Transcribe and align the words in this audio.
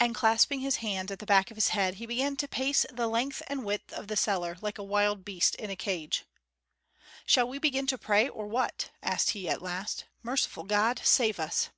And 0.00 0.16
clasping 0.16 0.62
his 0.62 0.78
hands 0.78 1.12
at 1.12 1.20
the 1.20 1.24
back 1.24 1.52
of 1.52 1.56
his 1.56 1.68
head, 1.68 1.94
he 2.02 2.06
began 2.06 2.34
to 2.38 2.48
pace 2.48 2.84
the 2.92 3.06
length 3.06 3.40
and 3.46 3.64
width 3.64 3.92
of 3.92 4.08
the 4.08 4.16
cellar, 4.16 4.56
like 4.60 4.78
a 4.78 4.82
wild 4.82 5.24
beast 5.24 5.54
in 5.54 5.70
a 5.70 5.76
cage. 5.76 6.24
"Shall 7.24 7.48
we 7.48 7.60
begin 7.60 7.86
to 7.86 7.96
pray, 7.98 8.28
or 8.28 8.48
what?" 8.48 8.90
asked 9.00 9.30
he 9.30 9.48
at 9.48 9.62
last. 9.62 10.06
"Merciful 10.24 10.64
God, 10.64 11.00
save 11.04 11.38
us!" 11.38 11.70